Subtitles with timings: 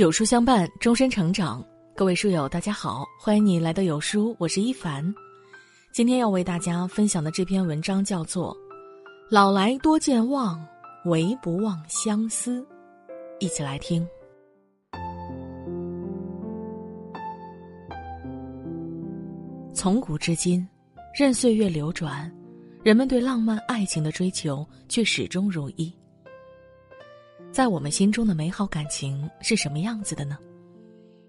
[0.00, 1.62] 有书相伴，终身成长。
[1.94, 5.04] 各位书友，大家好，欢迎你来到有书，我是一凡。
[5.92, 8.54] 今天要为大家分享的这篇文章叫做
[9.30, 10.58] 《老来多健忘，
[11.04, 12.62] 唯不忘相思》，
[13.40, 14.08] 一起来听。
[19.74, 20.66] 从古至今，
[21.14, 22.32] 任岁月流转，
[22.82, 25.94] 人们对浪漫爱情的追求却始终如一。
[27.52, 30.38] 在我们心中的美好感情是什么样子的呢？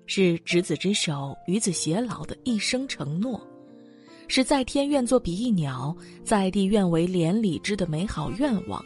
[0.06, 3.42] 是执子之手，与子偕老的一生承诺，
[4.28, 8.84] 是在天愿作比翼鸟，在地愿为连理枝的美好愿望，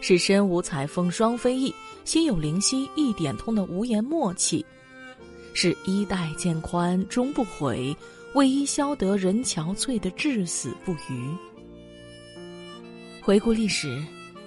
[0.00, 4.64] 是身无彩凤双飞翼，心有灵犀一点通的无言默契，
[5.52, 7.94] 是衣带渐宽终不悔，
[8.34, 11.30] 为伊消得人憔悴的至死不渝。
[13.20, 14.02] 回顾历史。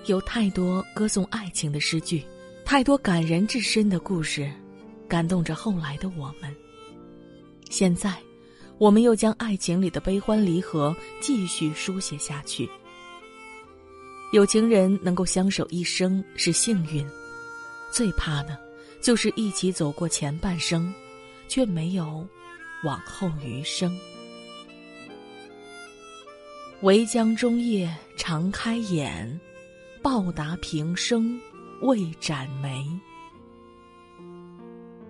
[0.08, 2.24] 有太多歌颂爱情的诗句，
[2.66, 4.52] 太多感人至深的故事，
[5.08, 6.54] 感动着后来的我们。
[7.70, 8.18] 现在，
[8.80, 12.68] 我们又将爱情里的悲欢离合继续书写下去。
[14.34, 17.08] 有情人能够相守一生是幸运，
[17.92, 18.58] 最怕的，
[19.02, 20.92] 就是一起走过前半生，
[21.48, 22.28] 却没有
[22.84, 23.96] 往后余生。
[26.82, 29.40] 唯将中夜常开眼。
[30.02, 31.40] 报答平生
[31.82, 32.88] 未展眉。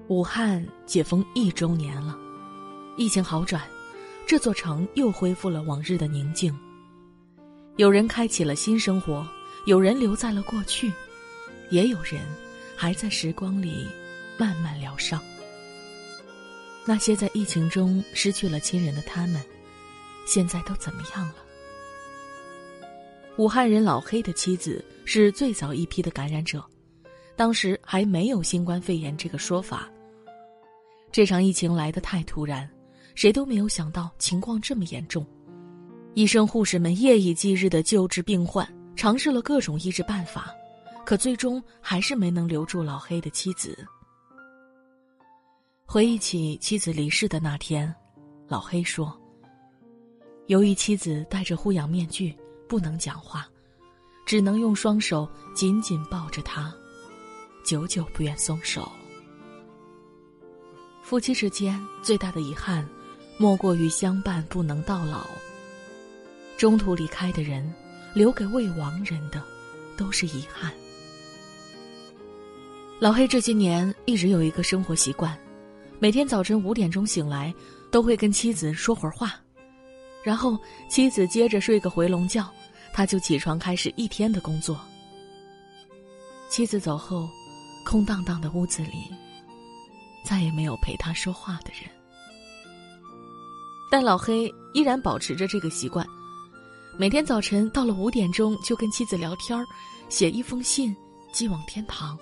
[0.10, 2.18] 武汉解封一周年了，
[2.98, 3.62] 疫情好转，
[4.28, 6.54] 这座城又恢复了往日的宁静。
[7.78, 9.26] 有人开启了新生活，
[9.66, 10.92] 有人留在了过去，
[11.70, 12.20] 也有人
[12.76, 13.88] 还在时光里
[14.38, 15.22] 慢慢疗伤。
[16.84, 19.42] 那些在疫情中失去了亲人的他们，
[20.26, 21.36] 现在都怎么样了？
[23.38, 26.64] 武汉人老黑的妻子是最早一批的感染者，
[27.36, 29.90] 当时还没有新冠肺炎这个说法。
[31.12, 32.70] 这场疫情来得太突然，
[33.16, 35.26] 谁都没有想到情况这么严重。
[36.14, 38.68] 医生护士们夜以继日的救治病患，
[38.98, 40.54] 尝试了各种医治办法，
[41.06, 43.78] 可最终还是没能留住老黑的妻子。
[45.86, 47.94] 回忆起妻子离世的那天，
[48.48, 49.18] 老黑说
[50.48, 52.36] ：“由于妻子戴着护氧面具。”
[52.72, 53.46] 不能讲话，
[54.26, 56.74] 只能用双手紧紧抱着他，
[57.66, 58.90] 久久不愿松手。
[61.04, 62.88] 夫妻之间最大的遗憾，
[63.38, 65.28] 莫过于相伴不能到老。
[66.56, 67.70] 中途离开的人，
[68.14, 69.44] 留给未亡人的，
[69.98, 70.72] 都是遗憾。
[73.02, 75.38] 老黑这些年一直有一个生活习惯，
[76.00, 77.54] 每天早晨五点钟醒来，
[77.92, 79.36] 都会跟妻子说会儿话，
[80.24, 80.58] 然后
[80.88, 82.50] 妻子接着睡个回笼觉。
[82.94, 84.80] 他就起床开始一天的工作。
[86.50, 87.30] 妻子走后，
[87.86, 89.06] 空荡荡的屋子里，
[90.26, 91.90] 再也没有陪他说话的人。
[93.90, 96.06] 但老黑依然保持着这个习惯，
[96.98, 99.58] 每天早晨到了五点钟就跟妻子聊天
[100.10, 100.96] 写一封信
[101.34, 102.18] 寄往天堂。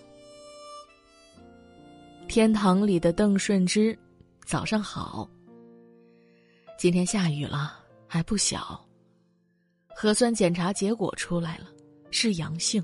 [2.28, 3.97] 天堂里的邓顺之，
[4.46, 5.28] 早上好。
[6.78, 8.84] 今天下雨了，还不小。
[10.01, 11.65] 核酸检查结果出来了，
[12.09, 12.81] 是阳性，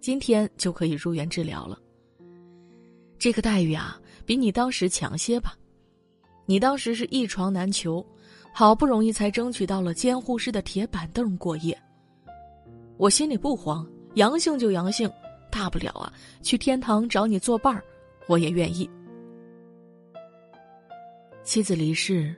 [0.00, 1.76] 今天就可以入院治疗了。
[3.18, 5.58] 这个待遇啊，比你当时强些吧？
[6.46, 8.06] 你当时是一床难求，
[8.54, 11.76] 好不容易才争取到了监护室的铁板凳过夜。
[12.98, 13.84] 我心里不慌，
[14.14, 15.10] 阳性就阳性，
[15.50, 17.82] 大不了啊，去天堂找你作伴儿，
[18.28, 18.88] 我也愿意。
[21.42, 22.32] 妻子离世，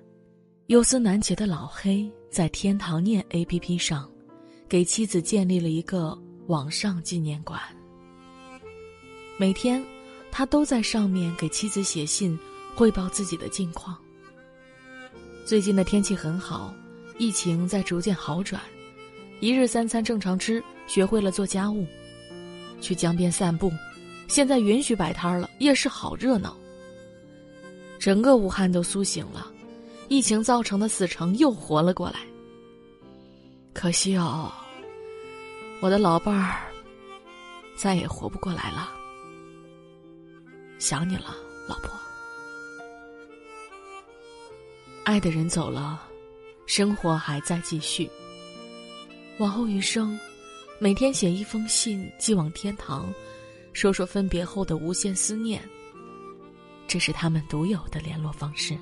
[0.70, 2.08] 忧思难解的老黑。
[2.30, 4.08] 在天堂念 A P P 上，
[4.68, 6.16] 给妻子建立了一个
[6.46, 7.60] 网上纪念馆。
[9.36, 9.84] 每天，
[10.30, 12.38] 他都在上面给妻子写信，
[12.76, 13.98] 汇报自己的近况。
[15.44, 16.72] 最近的天气很好，
[17.18, 18.62] 疫情在逐渐好转，
[19.40, 21.84] 一日三餐正常吃，学会了做家务，
[22.80, 23.72] 去江边散步，
[24.28, 26.56] 现在允许摆摊了，夜市好热闹。
[27.98, 29.52] 整个武汉都苏醒了。
[30.10, 32.18] 疫情造成的死城又活了过来。
[33.72, 34.50] 可惜哦，
[35.80, 36.60] 我的老伴儿
[37.76, 38.90] 再也活不过来了。
[40.80, 41.36] 想你了，
[41.68, 41.92] 老婆。
[45.04, 46.02] 爱的人走了，
[46.66, 48.10] 生活还在继续。
[49.38, 50.18] 往后余生，
[50.80, 53.14] 每天写一封信寄往天堂，
[53.72, 55.62] 说说分别后的无限思念。
[56.88, 58.76] 这是他们独有的联络方式。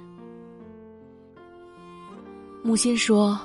[2.69, 3.41] 木心说：“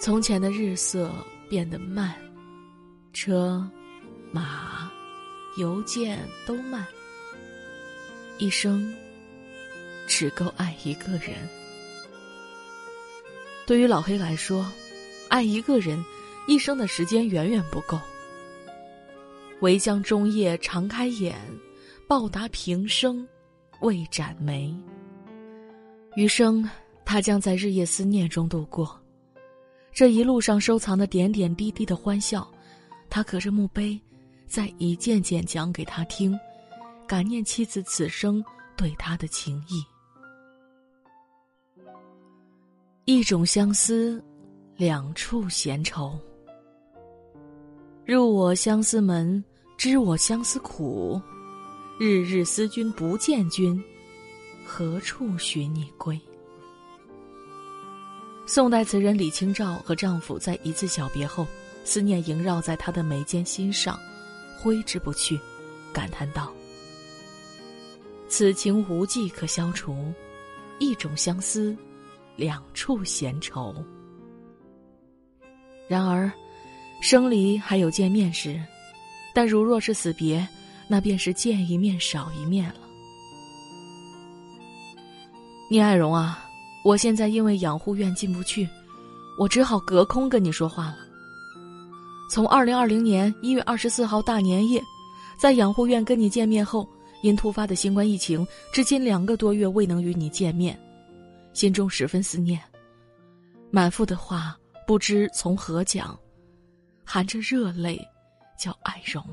[0.00, 1.14] 从前的日色
[1.50, 2.14] 变得慢，
[3.12, 3.62] 车、
[4.32, 4.90] 马、
[5.58, 6.82] 邮件都慢，
[8.38, 8.90] 一生
[10.06, 11.46] 只够爱一个人。
[13.66, 14.64] 对于老黑来说，
[15.28, 16.02] 爱一个人，
[16.48, 18.00] 一生的时间远远不够。
[19.60, 21.36] 唯将终夜长开眼，
[22.08, 23.28] 报答平生
[23.82, 24.74] 未展眉。
[26.16, 26.66] 余生，
[27.04, 29.00] 他将在日夜思念中度过。
[29.92, 32.50] 这一路上收藏的点点滴滴的欢笑，
[33.08, 34.00] 他隔着墓碑，
[34.46, 36.38] 再一件件讲给他听，
[37.06, 38.44] 感念妻子此生
[38.76, 39.84] 对他的情谊。
[43.04, 44.20] 一种相思，
[44.76, 46.18] 两处闲愁。
[48.04, 49.42] 入我相思门，
[49.76, 51.20] 知我相思苦。
[52.00, 53.80] 日日思君不见君，
[54.66, 56.20] 何处寻你归？
[58.46, 61.46] 宋代词人李清照和丈夫在一次小别后，
[61.82, 63.98] 思念萦绕在她的眉间心上，
[64.60, 65.40] 挥之不去，
[65.94, 66.52] 感叹道
[68.28, 70.12] ：“此情无计可消除，
[70.78, 71.74] 一种相思，
[72.36, 73.74] 两处闲愁。”
[75.88, 76.30] 然而，
[77.00, 78.62] 生离还有见面时，
[79.34, 80.46] 但如若是死别，
[80.86, 82.80] 那便是见一面少一面了。
[85.70, 86.43] 聂爱荣啊！
[86.84, 88.68] 我现在因为养护院进不去，
[89.38, 90.98] 我只好隔空跟你说话了。
[92.30, 94.82] 从二零二零年一月二十四号大年夜，
[95.38, 96.86] 在养护院跟你见面后，
[97.22, 100.78] 因突发的新冠疫情，至今两个多月未能与你见面，
[101.54, 102.60] 心中十分思念，
[103.70, 104.54] 满腹的话
[104.86, 106.18] 不知从何讲，
[107.02, 107.98] 含着热泪，
[108.58, 109.24] 叫爱荣。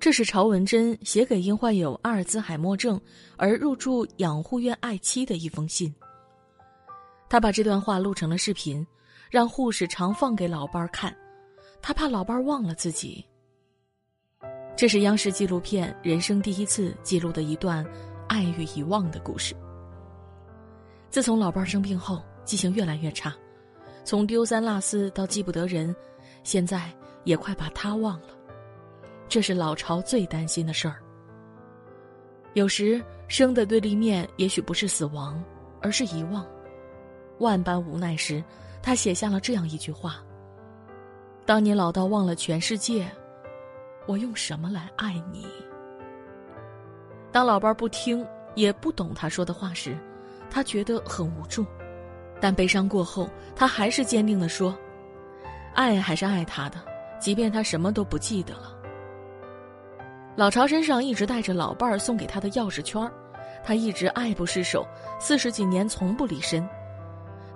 [0.00, 2.98] 这是朝文珍写给因患有阿尔兹海默症
[3.36, 5.94] 而入住养护院爱妻的一封信。
[7.28, 8.84] 他把这段话录成了视频，
[9.30, 11.14] 让护士常放给老伴儿看，
[11.82, 13.22] 他怕老伴儿忘了自己。
[14.74, 17.84] 这是央视纪录片《人生第一次》记录的一段
[18.26, 19.54] 爱与遗忘的故事。
[21.10, 23.36] 自从老伴儿生病后，记性越来越差，
[24.02, 25.94] 从丢三落四到记不得人，
[26.42, 26.90] 现在
[27.24, 28.28] 也快把他忘了。
[29.30, 30.96] 这是老巢最担心的事儿。
[32.54, 35.40] 有时生的对立面也许不是死亡，
[35.80, 36.44] 而是遗忘。
[37.38, 38.42] 万般无奈时，
[38.82, 40.16] 他写下了这样一句话
[41.46, 43.08] ：“当你老到忘了全世界，
[44.08, 45.46] 我用什么来爱你？”
[47.30, 48.26] 当老伴儿不听
[48.56, 49.96] 也不懂他说的话时，
[50.50, 51.64] 他觉得很无助。
[52.40, 54.76] 但悲伤过后，他还是坚定地说
[55.72, 56.78] ：“爱还是爱他的，
[57.20, 58.76] 即便他什么都不记得了。”
[60.36, 63.12] 老巢身上一直带着老伴儿送给他的钥匙圈儿，
[63.62, 64.86] 他一直爱不释手，
[65.18, 66.66] 四十几年从不离身。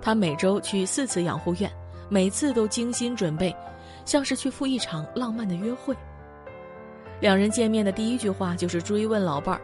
[0.01, 1.71] 他每周去四次养护院，
[2.09, 3.55] 每次都精心准备，
[4.05, 5.95] 像是去赴一场浪漫的约会。
[7.21, 9.61] 两人见面的第一句话就是追问老伴儿：“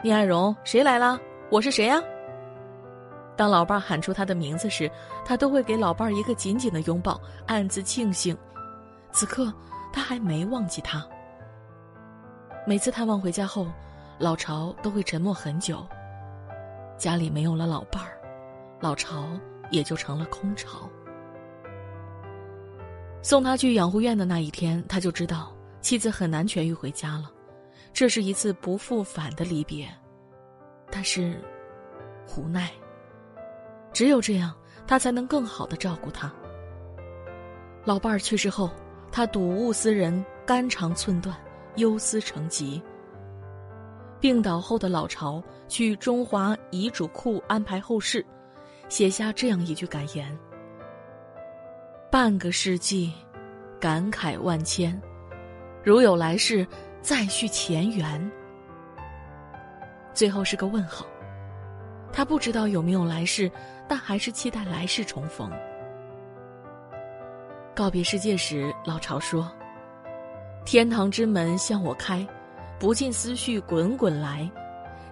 [0.00, 1.20] 聂爱荣，谁来了？
[1.50, 2.00] 我是谁呀？”
[3.36, 4.90] 当老伴儿喊出他的名字时，
[5.24, 8.34] 他都会给老伴儿一个紧紧的拥抱，暗自庆幸，
[9.10, 9.52] 此刻
[9.92, 11.04] 他还没忘记他。
[12.64, 13.66] 每次探望回家后，
[14.18, 15.84] 老巢都会沉默很久。
[16.96, 18.16] 家里没有了老伴儿，
[18.80, 19.26] 老巢
[19.72, 20.88] 也就成了空巢。
[23.20, 27.32] 送他去养护院的那一天，他就知道妻子很难痊愈回家了，
[27.92, 29.88] 这是一次不复返的离别。
[30.88, 31.40] 但是，
[32.36, 32.70] 无奈，
[33.92, 34.54] 只有这样，
[34.86, 36.32] 他才能更好的照顾她。
[37.84, 38.70] 老伴儿去世后，
[39.10, 41.36] 他睹物思人，肝肠寸断。
[41.76, 42.82] 忧思成疾。
[44.20, 48.24] 病倒后的老巢去中华遗嘱库安排后事，
[48.88, 50.38] 写下这样一句感言
[52.08, 53.12] ：“半个世纪，
[53.80, 55.00] 感慨万千，
[55.82, 56.64] 如有来世，
[57.00, 58.30] 再续前缘。”
[60.14, 61.04] 最后是个问号。
[62.12, 63.50] 他不知道有没有来世，
[63.88, 65.50] 但还是期待来世重逢。
[67.74, 69.50] 告别世界时，老巢说。
[70.64, 72.26] 天堂之门向我开，
[72.78, 74.48] 不尽思绪滚滚来，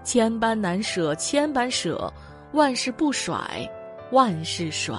[0.04, 2.12] 千般难舍千般舍，
[2.52, 3.68] 万事不甩，
[4.12, 4.96] 万事甩。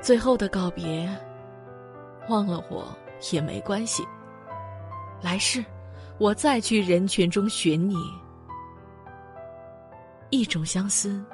[0.00, 1.08] 最后的告别，
[2.28, 2.86] 忘了我
[3.32, 4.04] 也没关系。
[5.22, 5.64] 来世，
[6.18, 7.96] 我再去人群中寻你。
[10.30, 11.24] 一种相思，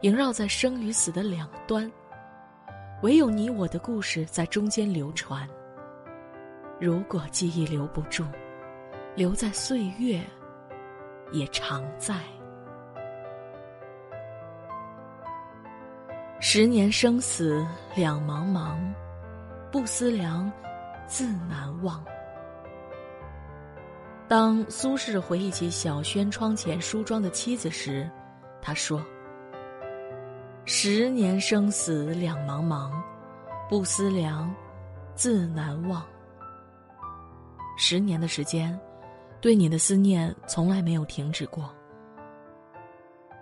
[0.00, 1.90] 萦绕在生与死的两端，
[3.02, 5.48] 唯有你我的故事在中间流传。
[6.84, 8.22] 如果记忆留不住，
[9.16, 10.20] 留在岁月，
[11.32, 12.16] 也常在。
[16.40, 18.76] 十年生死两茫茫，
[19.72, 20.52] 不思量，
[21.06, 22.04] 自难忘。
[24.28, 28.06] 当苏轼回忆起小轩窗前梳妆的妻子时，
[28.60, 29.02] 他说
[30.66, 32.92] ：“十年生死两茫茫，
[33.70, 34.54] 不思量，
[35.14, 36.04] 自难忘。”
[37.76, 38.78] 十年的时间，
[39.40, 41.74] 对你的思念从来没有停止过。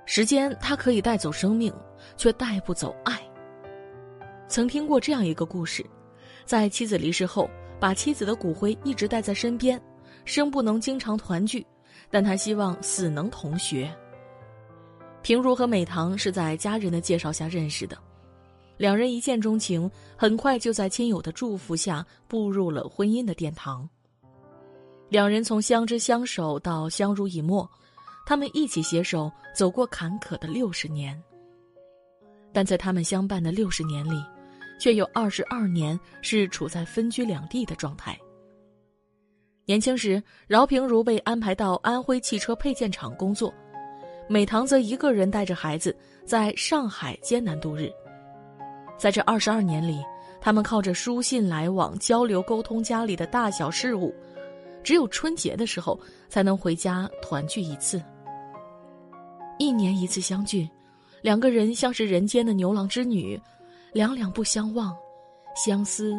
[0.05, 1.73] 时间它可以带走生命，
[2.17, 3.21] 却带不走爱。
[4.49, 5.85] 曾听过这样一个故事，
[6.45, 7.49] 在妻子离世后，
[7.79, 9.81] 把妻子的骨灰一直带在身边。
[10.25, 11.67] 生不能经常团聚，
[12.09, 13.93] 但他希望死能同学。
[15.21, 17.99] 平如和美棠是在家人的介绍下认识的，
[18.77, 23.89] 两人一见钟情，很快就在亲友的祝福下步入了婚姻的殿堂。
[25.13, 27.71] 两人从相知相守到相濡以沫，
[28.25, 31.23] 他们一起携手走过坎坷的六十年。
[32.51, 34.25] 但在他们相伴的六十年里，
[34.81, 38.19] 却有二十二年是处在分居两地的状态。
[39.67, 43.53] 年轻时，饶平如被安排到安徽汽车配件厂工作，
[44.31, 47.93] 美棠则一个人带着孩子在上海艰难度日。
[48.97, 50.03] 在这二十二年里，
[50.41, 54.11] 他们靠着书信来往、交流沟通家里的大小事务，
[54.83, 55.99] 只有春节的时候
[56.29, 58.03] 才能回家团聚一次。
[59.59, 60.69] 一年一次相聚，
[61.21, 63.41] 两个人像是人间的牛郎织女，
[63.93, 64.97] 两两不相忘，
[65.55, 66.15] 相思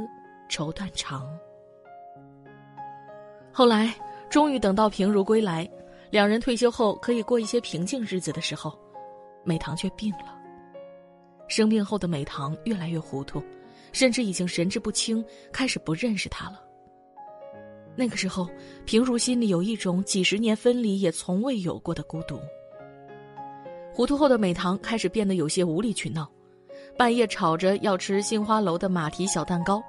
[0.47, 1.27] 愁断肠。
[3.51, 3.93] 后来，
[4.29, 5.69] 终于等到平如归来，
[6.09, 8.77] 两人退休后可以过一些平静日子的时候，
[9.43, 10.39] 美棠却病了。
[11.49, 13.43] 生病后的美棠越来越糊涂，
[13.91, 16.63] 甚至已经神志不清，开始不认识他了。
[17.95, 18.49] 那个时候，
[18.85, 22.39] 平如心里有一种几十年分离也从未有过的孤独。
[23.93, 26.27] 糊涂后的美棠开始变得有些无理取闹，
[26.97, 29.83] 半夜吵着要吃杏花楼的马蹄小蛋糕，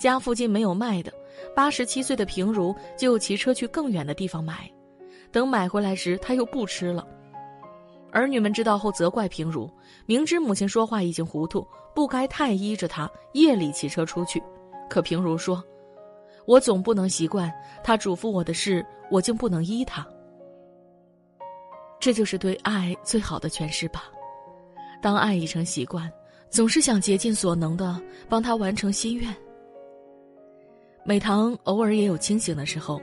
[0.00, 1.12] 家附近没有卖的。
[1.54, 4.70] 八十七岁的平如就骑车去更远的地方买，
[5.30, 7.06] 等买回来时，他又不吃了。
[8.10, 9.70] 儿女们知道后责怪平如，
[10.06, 14.42] 明知母亲说话已经糊涂，不该太依着她，夜里骑车出去。
[14.88, 15.62] 可平如说
[16.46, 20.06] ：“我总不能习惯他嘱咐我的事，我竟不能依他。”
[22.00, 24.04] 这就是对爱最好的诠释吧。
[25.00, 26.10] 当爱已成习惯，
[26.50, 29.34] 总是想竭尽所能的帮他完成心愿。
[31.04, 33.00] 美棠偶尔也有清醒的时候。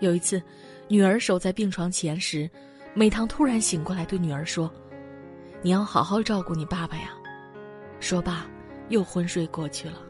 [0.00, 0.40] 有一次，
[0.86, 2.48] 女儿守在病床前时，
[2.94, 4.70] 美棠突然醒过来，对女儿说
[5.60, 7.10] ：“你要好好照顾你爸爸呀。”
[7.98, 8.46] 说罢，
[8.88, 10.07] 又昏睡过去了。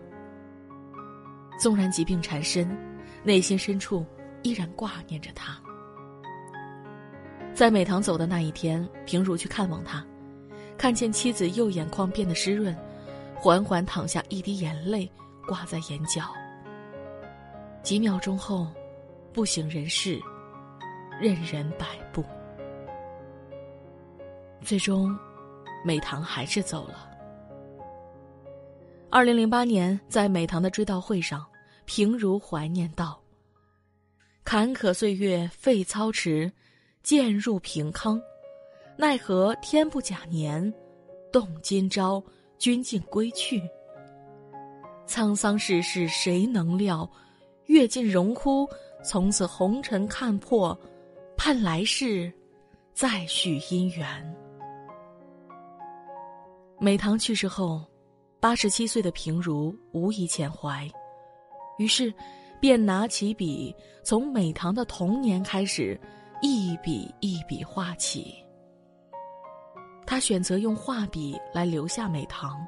[1.58, 2.68] 纵然疾病缠身，
[3.24, 4.06] 内心深处
[4.42, 5.60] 依然挂念着他。
[7.52, 10.06] 在美棠走的那一天，平如去看望他，
[10.76, 12.76] 看见妻子右眼眶变得湿润，
[13.34, 15.10] 缓缓淌下一滴眼泪，
[15.46, 16.22] 挂在眼角。
[17.82, 18.68] 几秒钟后，
[19.32, 20.20] 不省人事，
[21.20, 22.24] 任人摆布。
[24.60, 25.18] 最终，
[25.84, 27.10] 美棠还是走了。
[29.10, 31.44] 二零零八年，在美棠的追悼会上，
[31.86, 33.18] 平如怀念道
[34.44, 36.52] ：“坎坷岁月费操持，
[37.02, 38.20] 渐入平康，
[38.98, 40.72] 奈何天不假年，
[41.32, 42.22] 动今朝，
[42.58, 43.62] 君竟归去。
[45.06, 47.10] 沧桑世事谁能料？”
[47.68, 48.66] 阅尽荣枯，
[49.04, 50.78] 从此红尘看破，
[51.36, 52.32] 盼来世
[52.94, 54.36] 再续姻缘。
[56.78, 57.84] 美棠去世后，
[58.40, 60.88] 八十七岁的平如无以遣怀，
[61.78, 62.12] 于是
[62.61, 66.00] 便拿起笔，从美棠的童年开始，
[66.40, 68.35] 一笔一笔画起。
[70.07, 72.64] 他选择用画笔来留下美棠，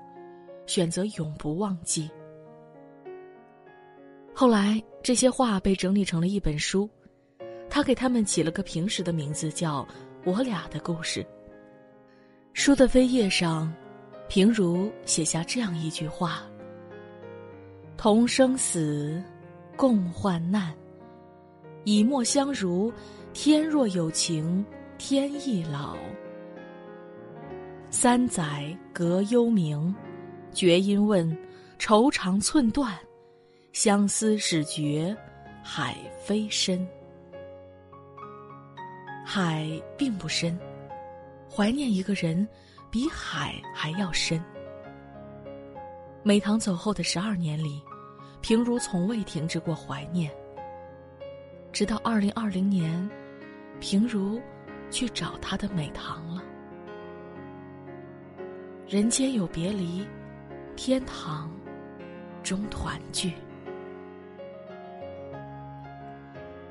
[0.67, 2.11] 选择永不忘记。
[4.35, 6.91] 后来，这些画被整理成了一本书，
[7.69, 9.83] 他给他们起了个平时的名字，叫
[10.25, 11.23] 《我俩的故事》。
[12.53, 13.73] 书的扉页上，
[14.31, 16.45] 平如写下这样一句话
[17.99, 19.21] ：“同生死，
[19.77, 20.73] 共患难，
[21.83, 22.93] 以沫相濡，
[23.33, 24.65] 天若有情
[24.99, 25.97] 天亦老。
[27.91, 29.93] 三载隔幽冥，
[30.53, 31.37] 绝音问，
[31.77, 32.97] 愁肠寸断。”
[33.73, 35.17] 相思始觉
[35.61, 36.87] 海非深，
[39.25, 39.69] 海
[39.99, 40.57] 并不深，
[41.53, 42.47] 怀念一个人
[42.91, 44.43] 比海还要深。
[46.23, 47.83] 美棠走后的十二年里，
[48.41, 50.31] 平如从未停止过怀念。
[51.73, 53.09] 直到二零二零年，
[53.79, 54.41] 平如
[54.91, 56.43] 去找他的美棠了。
[58.89, 60.05] 人间有别离，
[60.75, 61.49] 天堂
[62.43, 63.33] 中团聚。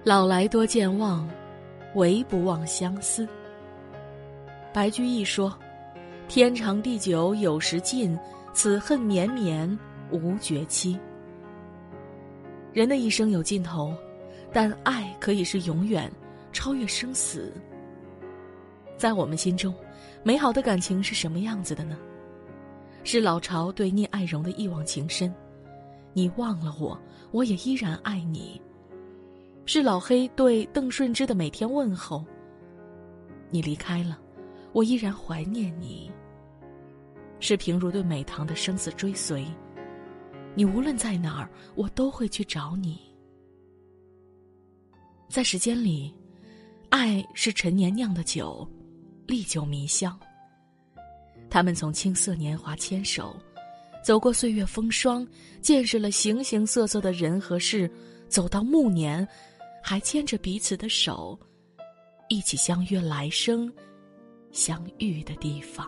[0.03, 1.27] 老来多健忘，
[1.95, 3.27] 唯不忘相思。
[4.73, 5.57] 白居易说
[6.29, 8.15] ：“天长地久有时尽，
[8.53, 9.67] 此恨绵绵
[10.12, 10.95] 无绝期。”
[12.71, 13.91] 人的一生有尽头，
[14.53, 16.09] 但爱可以是永远，
[16.53, 17.51] 超越生死。
[18.95, 19.74] 在我们心中，
[20.21, 21.98] 美好的感情是什么样子的呢？
[23.03, 25.33] 是老巢对聂爱荣的一往情深，
[26.13, 26.95] 你忘了我，
[27.31, 28.62] 我也依然爱你。
[29.65, 32.24] 是老黑对邓顺之的每天问候。
[33.50, 34.19] 你离开了，
[34.74, 36.12] 我依然怀念你。
[37.39, 39.46] 是平如对美棠的生死追随。
[40.55, 43.00] 你无论在哪儿，我都会去找你。
[45.29, 46.13] 在时间里，
[46.89, 48.67] 爱是陈年酿的酒，
[49.27, 50.19] 历久弥香。
[51.50, 53.36] 他们从青涩年华牵手，
[54.03, 55.25] 走过岁月风霜，
[55.62, 57.89] 见识了形形色色的人和事，
[58.27, 59.25] 走到暮年，
[59.84, 61.39] 还牵着彼此的手，
[62.27, 63.72] 一起相约来生
[64.51, 65.88] 相遇的地方。